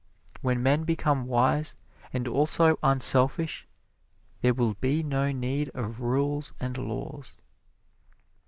When 0.41 0.63
men 0.63 0.83
become 0.83 1.27
wise, 1.27 1.75
and 2.11 2.27
also 2.27 2.79
unselfish, 2.81 3.67
there 4.41 4.55
will 4.55 4.73
be 4.73 5.03
no 5.03 5.31
need 5.31 5.69
of 5.75 5.99
rules 6.01 6.53
and 6.59 6.75
laws." 6.75 7.37